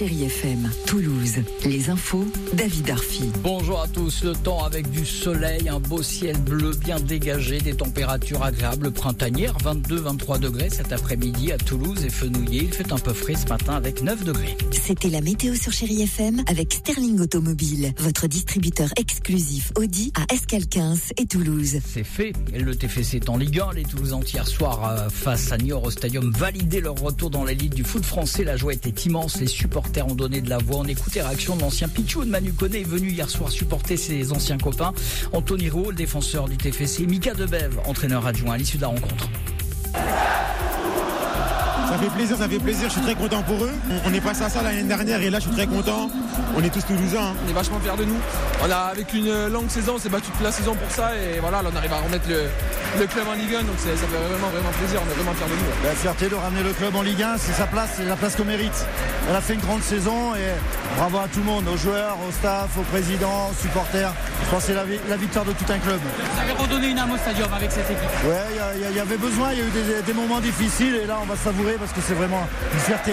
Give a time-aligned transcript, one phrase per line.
[0.00, 1.34] Chérie FM, Toulouse.
[1.66, 3.24] Les infos, David Arfi.
[3.42, 7.74] Bonjour à tous, le temps avec du soleil, un beau ciel bleu bien dégagé, des
[7.74, 12.62] températures agréables printanières, 22-23 degrés cet après-midi à Toulouse et fenouillé.
[12.62, 14.56] Il fait un peu frais ce matin avec 9 degrés.
[14.72, 20.94] C'était la météo sur Chérie FM avec Sterling Automobile, votre distributeur exclusif Audi à Escalquins
[21.18, 21.78] et Toulouse.
[21.84, 22.32] C'est fait.
[22.54, 23.74] Le TFC est en Ligue 1.
[23.74, 27.74] Les Toulousains hier soir euh, face à Niort au stadium validaient leur retour dans l'élite
[27.74, 28.44] du foot français.
[28.44, 29.38] La joie était immense.
[29.38, 30.78] Les supporters ont donné de la voix.
[30.78, 34.32] On écoute les réactions de l'ancien Pichou de Manu Koné venu hier soir supporter ses
[34.32, 34.92] anciens copains.
[35.32, 37.06] Anthony Roux, défenseur du TFC.
[37.06, 39.28] Mika Debev, entraîneur adjoint à l'issue de la rencontre.
[41.90, 43.70] Ça fait plaisir, ça fait plaisir, je suis très content pour eux.
[44.06, 46.08] On est passé à ça l'année dernière et là je suis très content.
[46.56, 47.18] On est tous toulousains.
[47.20, 47.34] hein.
[47.44, 48.16] On est vachement fiers de nous.
[48.64, 51.40] On a, avec une longue saison, on s'est battu toute la saison pour ça et
[51.40, 52.44] voilà, là, on arrive à remettre le,
[52.98, 55.00] le club en Ligue 1, donc ça fait vraiment, vraiment plaisir.
[55.04, 55.88] On est vraiment fiers de nous.
[55.88, 58.36] La fierté de ramener le club en Ligue 1, c'est sa place, c'est la place
[58.36, 58.86] qu'on mérite.
[59.28, 60.46] Elle a fait une grande saison et
[61.00, 64.12] bravo à tout le monde, aux joueurs, au staff, aux présidents, aux supporters.
[64.44, 65.98] Je pense que c'est la, vi- la victoire de tout un club.
[65.98, 68.10] Vous avez redonné une âme au stadium avec cette équipe.
[68.26, 71.16] Ouais, il y avait besoin, il y a eu des, des moments difficiles et là
[71.22, 73.12] on va savourer parce que c'est vraiment une fierté.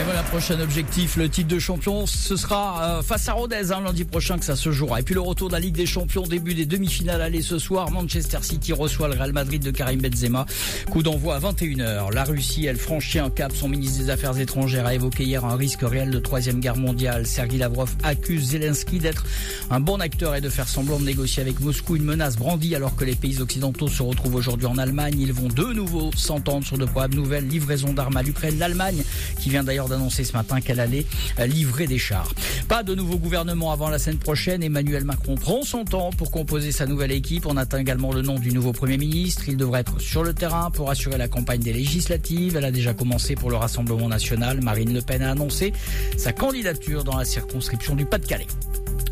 [0.00, 3.80] Et voilà, prochain objectif, le titre de champion, ce sera euh, face à Rodez hein,
[3.80, 4.98] lundi prochain que ça se jouera.
[4.98, 7.92] Et puis le retour de la Ligue des Champions, début des demi-finales aller ce soir.
[7.92, 10.46] Manchester City reçoit le Real Madrid de Karim Benzema.
[10.90, 12.12] Coup d'envoi à 21h.
[12.12, 13.52] La Russie, elle franchit un cap.
[13.54, 17.24] Son ministre des Affaires étrangères a évoqué hier un risque réel de troisième guerre mondiale.
[17.24, 19.24] Sergei Lavrov accuse Zelensky d'être
[19.70, 22.96] un bon acteur et de faire semblant de négocier avec Moscou une menace brandie alors
[22.96, 25.20] que les pays occidentaux se retrouvent aujourd'hui en Allemagne.
[25.20, 28.58] Ils vont de nouveau s'entendre sur de probables nouvelles livraisons d'armes à l'Ukraine.
[28.58, 29.04] L'Allemagne
[29.38, 31.06] qui vient d'ailleurs d'annoncer ce matin qu'elle allait
[31.38, 32.32] euh, livrer des chars.
[32.68, 34.62] Pas de nouveau gouvernement avant la semaine prochaine.
[34.62, 37.46] Emmanuel Macron prend son temps pour composer sa nouvelle équipe.
[37.46, 39.48] On atteint également le nom du nouveau Premier ministre.
[39.48, 42.56] Il devrait être sur le terrain pour assurer la campagne des législatives.
[42.56, 44.60] Elle a déjà commencé pour le Rassemblement national.
[44.62, 45.72] Marine Le Pen a annoncé
[46.16, 48.46] sa candidature dans la circonscription du Pas-de-Calais.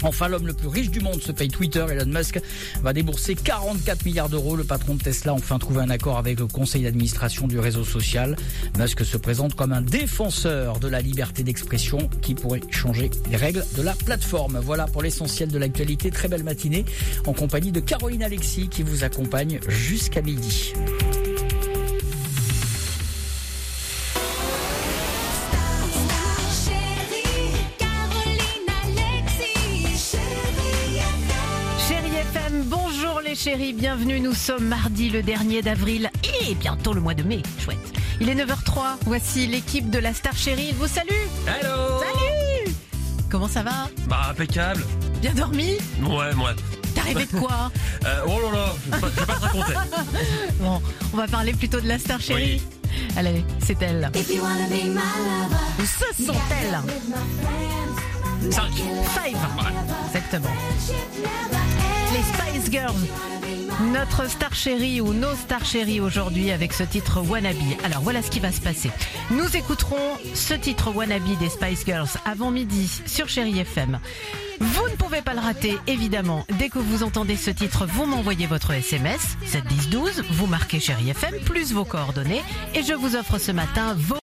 [0.03, 1.85] Enfin, l'homme le plus riche du monde se paye Twitter.
[1.91, 2.41] Elon Musk
[2.83, 4.57] va débourser 44 milliards d'euros.
[4.57, 7.85] Le patron de Tesla a enfin trouvé un accord avec le conseil d'administration du réseau
[7.85, 8.37] social.
[8.79, 13.65] Musk se présente comme un défenseur de la liberté d'expression qui pourrait changer les règles
[13.77, 14.59] de la plateforme.
[14.63, 16.11] Voilà pour l'essentiel de l'actualité.
[16.11, 16.85] Très belle matinée
[17.27, 20.73] en compagnie de Caroline Alexis qui vous accompagne jusqu'à midi.
[32.23, 34.21] FM, bonjour les chéris, bienvenue.
[34.21, 36.09] Nous sommes mardi le dernier d'avril
[36.41, 37.43] et bientôt le mois de mai.
[37.59, 37.79] Chouette.
[38.21, 38.97] Il est 9h03.
[39.07, 40.69] Voici l'équipe de la Star Chérie.
[40.71, 41.09] Il vous salue.
[41.47, 42.75] Hello Salut
[43.29, 43.89] Comment ça va?
[44.07, 44.85] Bah impeccable
[45.21, 45.79] Bien dormi?
[46.03, 46.53] Ouais moi
[46.95, 47.71] T'as rêvé de quoi?
[48.07, 49.73] Euh, Oh là là Je vais pas, je vais pas te raconter
[50.61, 52.63] Bon, on va parler plutôt de la Star Chérie.
[53.17, 54.11] Allez, c'est elle.
[55.79, 56.79] Ce sont elles.
[58.51, 59.39] 5 Five.
[60.09, 60.51] Exactement.
[62.13, 63.07] Les Spice Girls.
[63.93, 67.57] Notre star chérie ou nos stars chéries aujourd'hui avec ce titre Wannabe.
[67.85, 68.91] Alors voilà ce qui va se passer.
[69.31, 73.99] Nous écouterons ce titre Wannabe des Spice Girls avant midi sur Chérie FM.
[74.61, 76.45] Vous ne pouvez pas le rater, évidemment.
[76.59, 81.35] Dès que vous entendez ce titre, vous m'envoyez votre SMS, 71012, vous marquez Chérie FM,
[81.47, 82.43] plus vos coordonnées,
[82.75, 84.22] et je vous offre ce matin vos